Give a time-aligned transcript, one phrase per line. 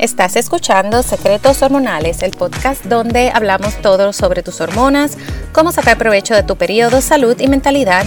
[0.00, 5.18] Estás escuchando Secretos Hormonales, el podcast donde hablamos todo sobre tus hormonas,
[5.52, 8.06] cómo sacar provecho de tu periodo, salud y mentalidad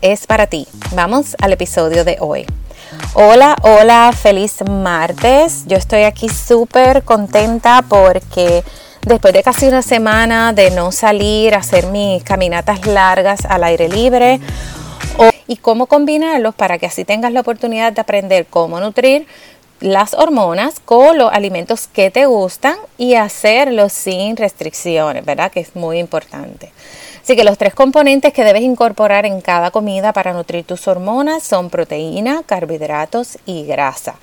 [0.00, 0.68] es para ti.
[0.94, 2.46] Vamos al episodio de hoy.
[3.14, 5.64] Hola, hola, feliz martes.
[5.66, 8.62] Yo estoy aquí súper contenta porque
[9.02, 13.88] después de casi una semana de no salir a hacer mis caminatas largas al aire
[13.88, 14.38] libre
[15.48, 19.26] y cómo combinarlos para que así tengas la oportunidad de aprender cómo nutrir
[19.80, 25.50] las hormonas con los alimentos que te gustan y hacerlo sin restricciones, ¿verdad?
[25.50, 26.70] Que es muy importante.
[27.22, 31.42] Así que los tres componentes que debes incorporar en cada comida para nutrir tus hormonas
[31.42, 34.16] son proteína, carbohidratos y grasa.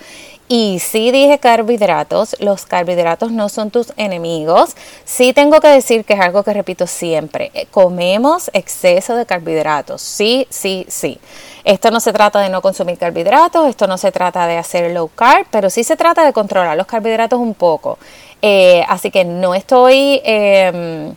[0.50, 4.78] Y si dije carbohidratos, los carbohidratos no son tus enemigos.
[5.04, 7.52] Sí tengo que decir que es algo que repito siempre.
[7.54, 10.02] Eh, comemos exceso de carbohidratos.
[10.02, 11.20] Sí, sí, sí.
[11.66, 15.10] Esto no se trata de no consumir carbohidratos, esto no se trata de hacer low
[15.14, 17.98] carb, pero sí se trata de controlar los carbohidratos un poco.
[18.42, 21.14] Eh, así que no estoy em,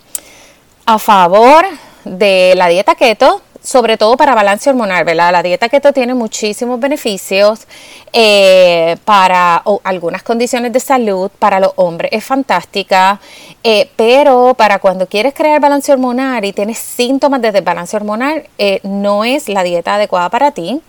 [0.86, 1.64] a favor
[2.05, 5.33] de la dieta keto, sobre todo para balance hormonal, ¿verdad?
[5.33, 7.67] La dieta keto tiene muchísimos beneficios
[8.12, 13.20] eh, para algunas condiciones de salud, para los hombres es fantástica,
[13.62, 18.81] eh, pero para cuando quieres crear balance hormonal y tienes síntomas de desbalance hormonal, eh,
[18.83, 20.81] no es la dieta adecuada para ti.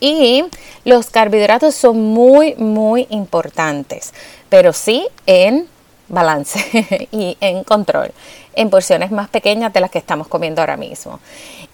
[0.00, 0.44] Y
[0.84, 4.12] los carbohidratos son muy, muy importantes,
[4.48, 5.68] pero sí en
[6.08, 8.12] balance y en control
[8.56, 11.20] en porciones más pequeñas de las que estamos comiendo ahora mismo.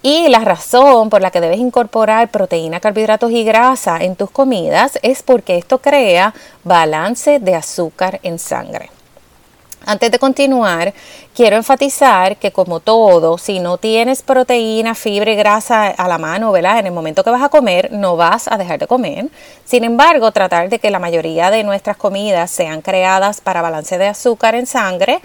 [0.01, 4.97] Y la razón por la que debes incorporar proteína, carbohidratos y grasa en tus comidas
[5.03, 6.33] es porque esto crea
[6.63, 8.89] balance de azúcar en sangre.
[9.83, 10.93] Antes de continuar,
[11.35, 16.51] quiero enfatizar que como todo, si no tienes proteína, fibra y grasa a la mano,
[16.51, 16.77] ¿verdad?
[16.77, 19.29] En el momento que vas a comer, no vas a dejar de comer.
[19.65, 24.07] Sin embargo, tratar de que la mayoría de nuestras comidas sean creadas para balance de
[24.07, 25.19] azúcar en sangre,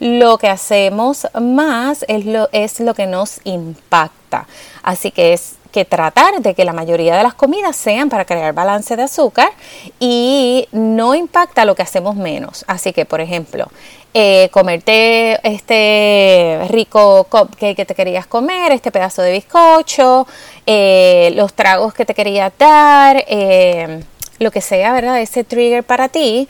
[0.00, 4.46] lo que hacemos más es lo, es lo que nos impacta.
[4.82, 8.96] Así que es tratar de que la mayoría de las comidas sean para crear balance
[8.96, 9.50] de azúcar
[9.98, 12.64] y no impacta lo que hacemos menos.
[12.68, 13.68] Así que, por ejemplo,
[14.14, 20.26] eh, comerte este rico cupcake que te querías comer, este pedazo de bizcocho,
[20.66, 24.02] eh, los tragos que te querías dar, eh,
[24.38, 25.20] lo que sea, ¿verdad?
[25.20, 26.48] Ese trigger para ti,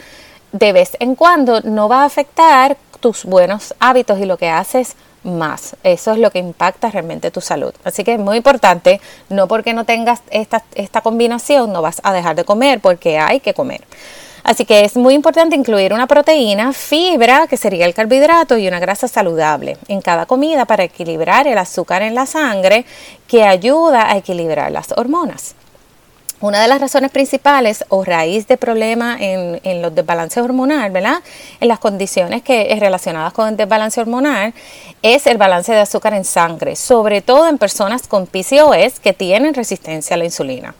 [0.53, 4.97] de vez en cuando no va a afectar tus buenos hábitos y lo que haces
[5.23, 5.77] más.
[5.83, 7.73] Eso es lo que impacta realmente tu salud.
[7.85, 12.13] Así que es muy importante, no porque no tengas esta, esta combinación, no vas a
[12.13, 13.83] dejar de comer, porque hay que comer.
[14.45, 18.81] Así que es muy importante incluir una proteína, fibra, que sería el carbohidrato, y una
[18.81, 22.87] grasa saludable en cada comida para equilibrar el azúcar en la sangre,
[23.27, 25.55] que ayuda a equilibrar las hormonas.
[26.41, 31.17] Una de las razones principales o raíz de problema en, en, los desbalances hormonal, ¿verdad?
[31.59, 34.55] En las condiciones que es relacionadas con el desbalance hormonal
[35.03, 39.53] es el balance de azúcar en sangre, sobre todo en personas con PCOS que tienen
[39.53, 40.77] resistencia a la insulina.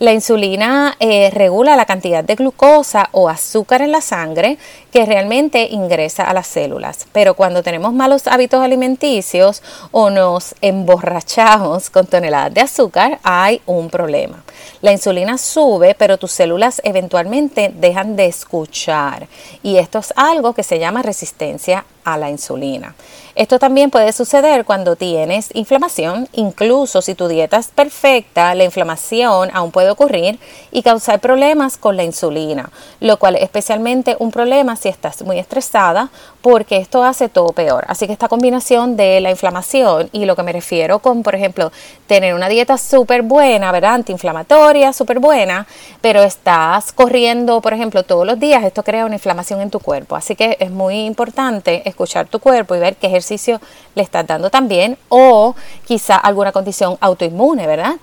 [0.00, 4.56] La insulina eh, regula la cantidad de glucosa o azúcar en la sangre
[4.92, 7.08] que realmente ingresa a las células.
[7.10, 9.60] Pero cuando tenemos malos hábitos alimenticios
[9.90, 14.44] o nos emborrachamos con toneladas de azúcar, hay un problema.
[14.82, 19.26] La insulina sube, pero tus células eventualmente dejan de escuchar.
[19.64, 22.94] Y esto es algo que se llama resistencia a la insulina.
[23.34, 29.50] Esto también puede suceder cuando tienes inflamación, incluso si tu dieta es perfecta, la inflamación
[29.52, 30.40] aún puede ocurrir
[30.72, 35.38] y causar problemas con la insulina, lo cual es especialmente un problema si estás muy
[35.38, 36.10] estresada
[36.50, 37.84] porque esto hace todo peor.
[37.88, 41.70] Así que esta combinación de la inflamación y lo que me refiero con, por ejemplo,
[42.06, 43.96] tener una dieta súper buena, ¿verdad?
[43.96, 45.66] Antiinflamatoria, súper buena,
[46.00, 50.16] pero estás corriendo, por ejemplo, todos los días, esto crea una inflamación en tu cuerpo.
[50.16, 53.60] Así que es muy importante escuchar tu cuerpo y ver qué ejercicio
[53.94, 55.54] le estás dando también o
[55.86, 57.96] quizá alguna condición autoinmune, ¿verdad?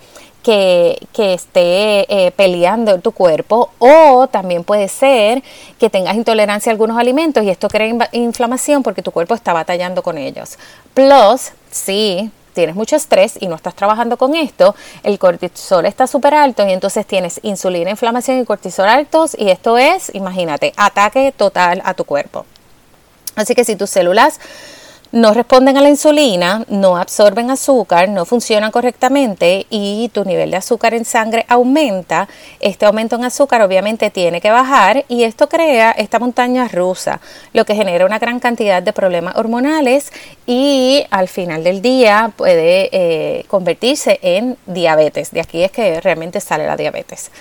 [0.46, 5.42] Que, esté eh, peleando tu cuerpo o también puede ser
[5.80, 10.04] que tengas intolerancia a algunos alimentos y esto crea inflamación porque tu cuerpo está batallando
[10.04, 10.60] con ellos.
[10.94, 16.36] Plus, sí, tienes mucho estrés y no estás trabajando con esto, el cortisol está súper
[16.36, 21.82] alto y entonces tienes insulina, inflamación y cortisol altos y esto es, imagínate, ataque total
[21.84, 22.46] a tu cuerpo.
[23.36, 24.40] Así que si tus células
[25.16, 30.58] no responden a la insulina, no absorben azúcar, no funcionan correctamente y tu nivel de
[30.58, 32.28] azúcar en sangre aumenta,
[32.60, 37.22] este aumento en azúcar obviamente tiene que bajar y esto crea esta montaña rusa,
[37.54, 40.12] lo que genera una gran cantidad de problemas hormonales
[40.46, 45.32] y al final del día puede eh, convertirse en diabetes.
[45.32, 47.32] De aquí es que realmente sale la diabetes.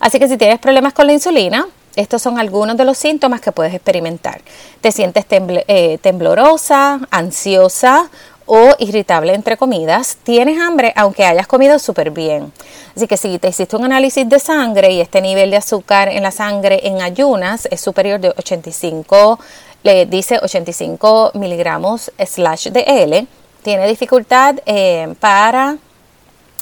[0.00, 3.52] Así que si tienes problemas con la insulina, estos son algunos de los síntomas que
[3.52, 4.40] puedes experimentar.
[4.80, 8.10] Te sientes eh, temblorosa, ansiosa
[8.46, 10.16] o irritable entre comidas.
[10.22, 12.52] Tienes hambre aunque hayas comido súper bien.
[12.96, 16.22] Así que si te hiciste un análisis de sangre y este nivel de azúcar en
[16.22, 19.38] la sangre en ayunas es superior de 85,
[19.82, 23.26] le dice 85 miligramos slash de L,
[23.62, 25.76] tiene dificultad eh, para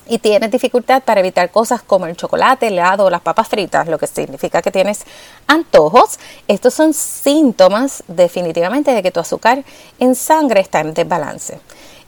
[0.09, 3.89] y tienes dificultad para evitar cosas como el chocolate, el helado o las papas fritas,
[3.89, 5.05] lo que significa que tienes
[5.47, 6.19] antojos,
[6.49, 9.65] estos son síntomas definitivamente de que tu azúcar
[9.99, 11.61] en sangre está en desbalance.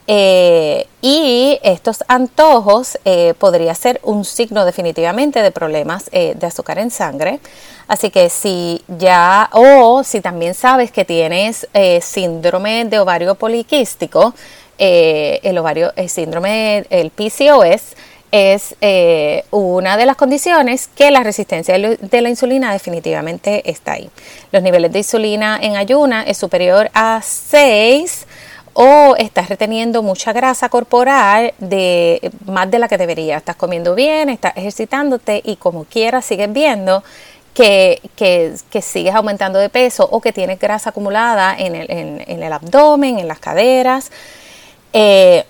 [0.09, 6.79] Eh, y estos antojos eh, podría ser un signo definitivamente de problemas eh, de azúcar
[6.79, 7.39] en sangre.
[7.87, 11.69] Así que si ya, o si también sabes que tienes
[12.01, 14.35] síndrome de ovario poliquístico,
[14.85, 17.95] eh, el ovario, el síndrome, el PCOS,
[18.33, 24.11] es eh, una de las condiciones que la resistencia de la insulina definitivamente está ahí.
[24.51, 28.27] Los niveles de insulina en ayuna es superior a 6
[28.73, 33.37] o estás reteniendo mucha grasa corporal de más de la que debería.
[33.37, 37.05] Estás comiendo bien, estás ejercitándote y como quieras sigues viendo
[37.55, 42.53] que, que, sigues aumentando de peso o que tienes grasa acumulada en el, en el
[42.53, 44.11] abdomen, en las caderas.
[44.93, 45.45] Eh,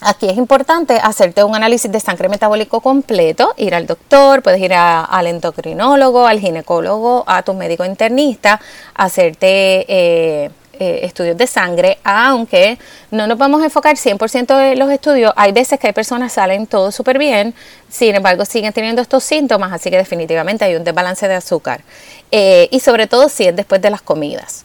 [0.00, 4.74] aquí es importante hacerte un análisis de sangre metabólico completo, ir al doctor, puedes ir
[4.74, 8.60] al endocrinólogo, al ginecólogo, a tu médico internista,
[8.94, 12.78] hacerte eh, eh, estudios de sangre, aunque
[13.10, 16.36] no nos vamos a enfocar 100% en los estudios, hay veces que hay personas que
[16.36, 17.54] salen todo súper bien,
[17.88, 21.82] sin embargo siguen teniendo estos síntomas, así que definitivamente hay un desbalance de azúcar.
[22.30, 24.64] y sobre todo si es después de las comidas.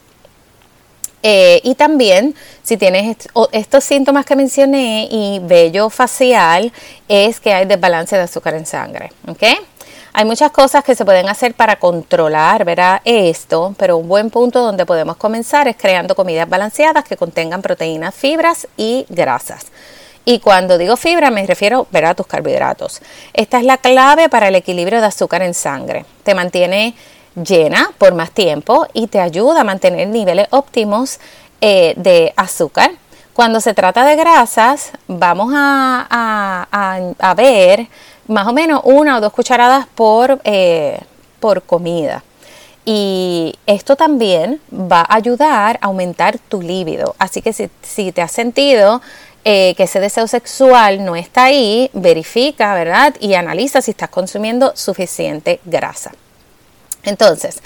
[1.22, 3.18] Eh, y también, si tienes
[3.52, 6.72] estos síntomas que mencioné y vello facial,
[7.08, 9.12] es que hay desbalance de azúcar en sangre.
[10.14, 13.02] Hay muchas cosas que se pueden hacer para controlar ¿verdad?
[13.06, 18.16] esto, pero un buen punto donde podemos comenzar es creando comidas balanceadas que contengan proteínas,
[18.16, 19.68] fibras y grasas.
[20.26, 23.02] Y cuando digo fibra me refiero a tus carbohidratos.
[23.34, 26.06] Esta es la clave para el equilibrio de azúcar en sangre.
[26.24, 26.96] Te mantiene
[27.36, 31.20] llena por más tiempo y te ayuda a mantener niveles óptimos
[31.62, 32.92] eh, de azúcar.
[33.34, 37.88] Cuando se trata de grasas, vamos a, ver
[38.28, 41.00] más o menos una o dos cucharadas por, eh,
[41.40, 42.24] por comida.
[42.86, 47.16] Y esto también va a ayudar a aumentar tu líbido.
[47.20, 49.02] Así que si, te has sentido
[49.46, 53.16] eh, que ese deseo sexual no está ahí, verifica, ¿verdad?
[53.20, 56.12] Y analiza si estás consumiendo suficiente grasa.
[57.04, 57.60] Entonces,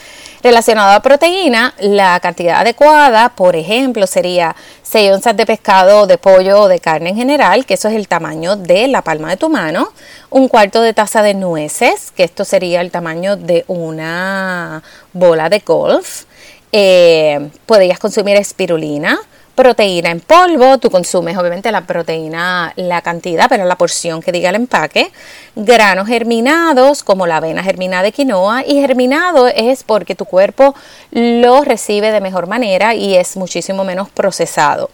[0.44, 6.62] relacionado a proteína, la cantidad adecuada, por ejemplo, sería 6 onzas de pescado, de pollo
[6.62, 9.50] o de carne en general, que eso es el tamaño de la palma de tu
[9.50, 9.92] mano,
[10.30, 14.84] un cuarto de taza de nueces, que esto sería el tamaño de una
[15.14, 16.26] bola de golf.
[16.72, 19.20] Eh, podrías consumir espirulina,
[19.56, 24.50] proteína en polvo, tú consumes obviamente la proteína, la cantidad, pero la porción que diga
[24.50, 25.12] el empaque,
[25.56, 30.74] granos germinados como la avena germinada de quinoa y germinado es porque tu cuerpo
[31.12, 34.90] lo recibe de mejor manera y es muchísimo menos procesado.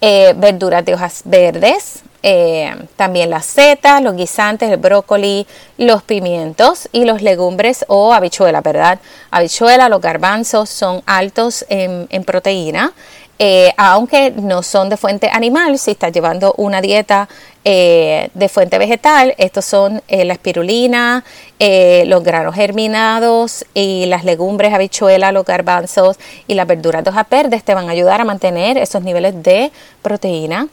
[0.00, 5.46] Eh, verduras de hojas verdes, eh, también las setas, los guisantes, el brócoli,
[5.78, 8.98] los pimientos y los legumbres o habichuela, ¿verdad?
[9.30, 12.92] Habichuela, los garbanzos son altos en, en proteína.
[13.38, 17.28] Eh, aunque no son de fuente animal, si estás llevando una dieta
[17.64, 21.22] eh, de fuente vegetal, estos son eh, la espirulina,
[21.58, 26.16] los granos germinados y las legumbres, habichuelas, los garbanzos
[26.46, 29.70] y las verduras hojas verdes te van a ayudar a mantener esos niveles de
[30.02, 30.68] proteína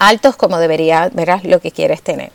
[0.00, 2.32] altos como debería, verás lo que quieres tener.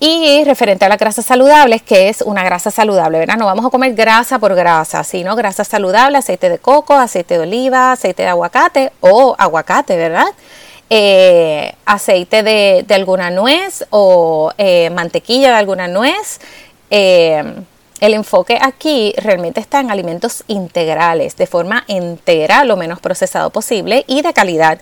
[0.00, 3.36] Y referente a las grasas saludables, que es una grasa saludable, ¿verdad?
[3.36, 7.40] No vamos a comer grasa por grasa, sino grasa saludable, aceite de coco, aceite de
[7.40, 10.28] oliva, aceite de aguacate o aguacate, ¿verdad?
[10.88, 16.40] Eh, aceite de, alguna nuez o eh, mantequilla de alguna nuez.
[16.90, 17.42] Eh,
[18.00, 24.04] el enfoque aquí realmente está en alimentos integrales, de forma entera, lo menos procesado posible
[24.06, 24.78] y de calidad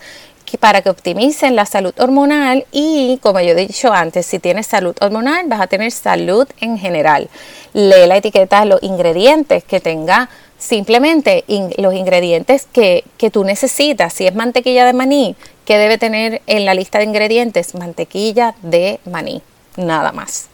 [0.55, 4.95] para que optimicen la salud hormonal y, como yo he dicho antes, si tienes salud
[5.01, 7.27] hormonal, vas a tener salud en general.
[7.73, 11.43] Lee la etiqueta los ingredientes que tenga simplemente
[11.77, 14.13] los ingredientes que, que tú necesitas.
[14.13, 15.35] Si es mantequilla de maní,
[15.65, 17.75] ¿qué debe tener en la lista de ingredientes?
[17.75, 19.41] Mantequilla de maní,
[19.75, 20.47] nada más.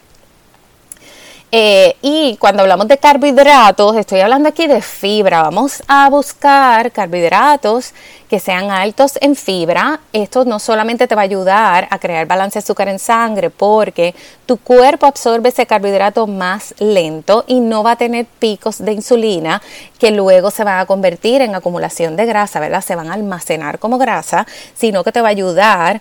[1.56, 5.42] Eh, y cuando hablamos de carbohidratos, estoy hablando aquí de fibra.
[5.42, 7.94] Vamos a buscar carbohidratos
[8.28, 10.00] que sean altos en fibra.
[10.12, 14.16] Esto no solamente te va a ayudar a crear balance de azúcar en sangre, porque
[14.46, 19.62] tu cuerpo absorbe ese carbohidrato más lento y no va a tener picos de insulina
[20.00, 22.82] que luego se van a convertir en acumulación de grasa, ¿verdad?
[22.82, 24.44] Se van a almacenar como grasa,
[24.74, 26.00] sino que te va a ayudar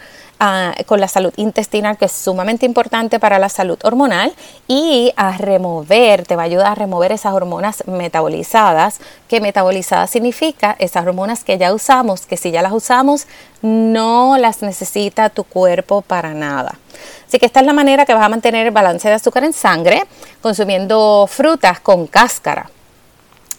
[0.86, 4.34] con la salud intestinal, que es sumamente importante para la salud hormonal,
[4.68, 10.76] y a remover, te va a ayudar a remover esas hormonas metabolizadas, que metabolizadas significa
[10.80, 13.28] esas hormonas que ya usamos, que si ya las usamos,
[13.62, 16.78] no las necesita tu cuerpo para nada.
[17.28, 19.54] Así que esta es la manera que vas a mantener el balance de azúcar en
[19.54, 20.04] sangre,
[20.42, 22.70] consumiendo frutas con cáscara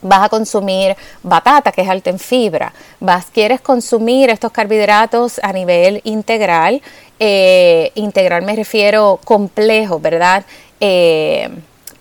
[0.05, 5.53] vas a consumir batata, que es alta en fibra, vas, quieres consumir estos carbohidratos a
[5.53, 6.81] nivel integral,
[7.19, 10.45] eh, integral me refiero complejo, ¿verdad?
[10.79, 11.49] Eh,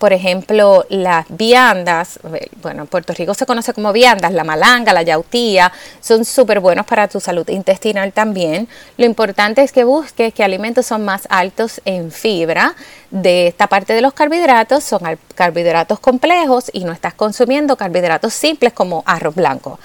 [0.04, 2.20] por ejemplo, las viandas,
[2.60, 6.84] bueno, en Puerto Rico se conoce como viandas, la malanga, la yautía, son súper buenos
[6.84, 8.68] para tu salud intestinal también.
[8.98, 12.74] Lo importante es que busques que alimentos son más altos en fibra.
[13.10, 15.00] De esta parte de los carbohidratos son
[15.34, 19.78] carbohidratos complejos y no estás consumiendo carbohidratos simples como arroz blanco.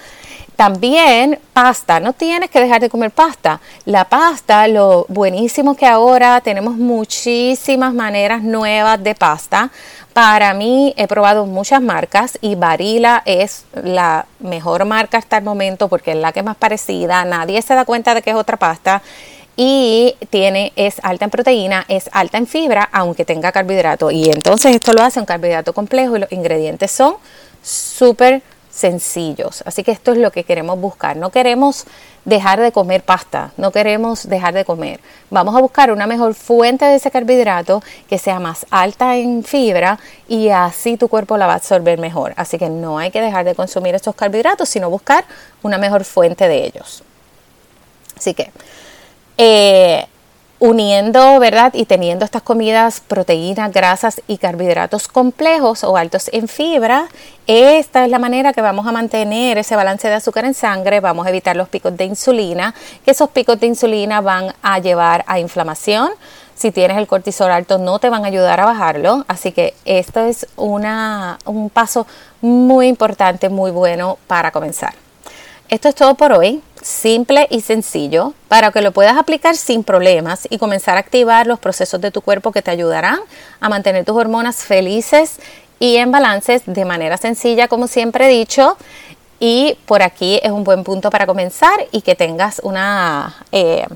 [0.60, 3.62] También pasta, no tienes que dejar de comer pasta.
[3.86, 9.70] La pasta, lo buenísimo que ahora tenemos muchísimas maneras nuevas de pasta.
[10.12, 15.88] Para mí he probado muchas marcas y Barilla es la mejor marca hasta el momento
[15.88, 17.24] porque es la que es más parecida.
[17.24, 19.02] Nadie se da cuenta de que es otra pasta
[19.56, 24.10] y tiene es alta en proteína, es alta en fibra, aunque tenga carbohidrato.
[24.10, 27.14] Y entonces esto lo hace un carbohidrato complejo y los ingredientes son
[27.62, 29.62] súper sencillos.
[29.66, 31.16] Así que esto es lo que queremos buscar.
[31.16, 31.86] No queremos
[32.24, 35.00] dejar de comer pasta, no queremos dejar de comer.
[35.30, 39.98] Vamos a buscar una mejor fuente de ese carbohidrato que sea más alta en fibra
[40.28, 42.34] y así tu cuerpo la va a absorber mejor.
[42.36, 45.24] Así que no hay que dejar de consumir estos carbohidratos, sino buscar
[45.62, 47.02] una mejor fuente de ellos.
[48.16, 48.50] Así que
[49.38, 50.06] eh,
[50.60, 51.72] uniendo, ¿verdad?
[51.74, 57.08] Y teniendo estas comidas, proteínas, grasas y carbohidratos complejos o altos en fibra,
[57.46, 61.26] esta es la manera que vamos a mantener ese balance de azúcar en sangre, vamos
[61.26, 62.74] a evitar los picos de insulina,
[63.04, 66.10] que esos picos de insulina van a llevar a inflamación.
[66.54, 70.20] Si tienes el cortisol alto no te van a ayudar a bajarlo, así que esto
[70.20, 72.06] es una, un paso
[72.42, 74.92] muy importante, muy bueno para comenzar.
[75.70, 80.48] Esto es todo por hoy simple y sencillo para que lo puedas aplicar sin problemas
[80.50, 83.20] y comenzar a activar los procesos de tu cuerpo que te ayudarán
[83.60, 85.38] a mantener tus hormonas felices
[85.78, 88.76] y en balances de manera sencilla, como siempre he dicho.
[89.38, 93.36] Y por aquí es un buen punto para comenzar y que tengas una...
[93.52, 93.86] Eh,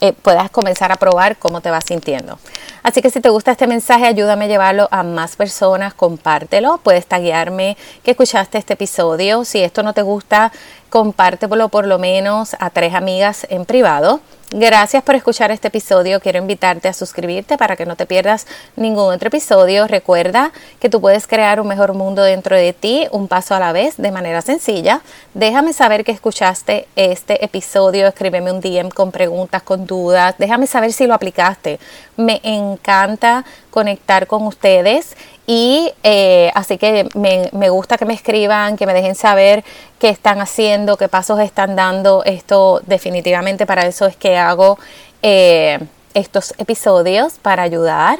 [0.00, 2.38] eh, puedas comenzar a probar cómo te vas sintiendo.
[2.82, 7.06] Así que si te gusta este mensaje, ayúdame a llevarlo a más personas, compártelo, puedes
[7.06, 9.44] taguearme que escuchaste este episodio.
[9.44, 10.52] Si esto no te gusta,
[10.90, 14.20] compártelo por lo menos a tres amigas en privado.
[14.58, 16.18] Gracias por escuchar este episodio.
[16.18, 19.86] Quiero invitarte a suscribirte para que no te pierdas ningún otro episodio.
[19.86, 23.72] Recuerda que tú puedes crear un mejor mundo dentro de ti, un paso a la
[23.72, 25.02] vez, de manera sencilla.
[25.34, 28.08] Déjame saber que escuchaste este episodio.
[28.08, 30.36] Escríbeme un DM con preguntas, con dudas.
[30.38, 31.78] Déjame saber si lo aplicaste.
[32.16, 38.76] Me encanta conectar con ustedes y eh, así que me, me, gusta que me escriban,
[38.76, 39.64] que me dejen saber
[40.00, 42.24] qué están haciendo, qué pasos están dando.
[42.24, 44.76] Esto definitivamente para eso es que hago
[45.22, 45.78] eh,
[46.14, 48.18] estos episodios para ayudar.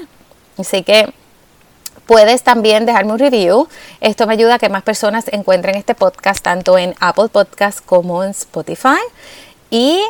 [0.57, 1.13] Así que
[2.07, 3.67] puedes también dejarme un review.
[4.01, 8.23] Esto me ayuda a que más personas encuentren este podcast tanto en Apple Podcast como
[8.23, 9.01] en Spotify.
[9.69, 10.01] Y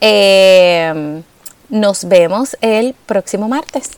[0.00, 1.22] eh,
[1.68, 3.90] nos vemos el próximo martes.